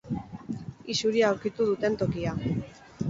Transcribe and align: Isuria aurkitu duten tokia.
Isuria 0.93 1.27
aurkitu 1.29 1.67
duten 1.73 1.99
tokia. 2.01 2.35